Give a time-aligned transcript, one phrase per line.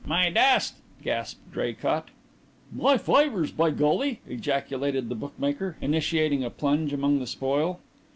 [0.03, 2.05] "My dust!" gasped Draycott.
[2.73, 7.79] "My fivers, by golly!" ejaculated the bookmaker, initiating a plunge among the spoil.